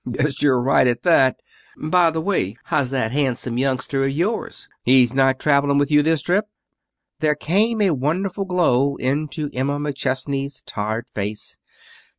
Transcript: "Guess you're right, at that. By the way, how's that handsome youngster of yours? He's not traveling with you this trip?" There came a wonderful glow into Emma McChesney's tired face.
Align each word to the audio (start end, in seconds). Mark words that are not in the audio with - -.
"Guess 0.11 0.41
you're 0.41 0.59
right, 0.59 0.87
at 0.87 1.03
that. 1.03 1.39
By 1.77 2.09
the 2.09 2.21
way, 2.21 2.57
how's 2.63 2.89
that 2.89 3.11
handsome 3.11 3.59
youngster 3.59 4.03
of 4.03 4.09
yours? 4.09 4.67
He's 4.83 5.13
not 5.13 5.37
traveling 5.39 5.77
with 5.77 5.91
you 5.91 6.01
this 6.01 6.23
trip?" 6.23 6.47
There 7.19 7.35
came 7.35 7.83
a 7.83 7.91
wonderful 7.91 8.45
glow 8.45 8.95
into 8.95 9.51
Emma 9.53 9.77
McChesney's 9.79 10.63
tired 10.65 11.05
face. 11.13 11.57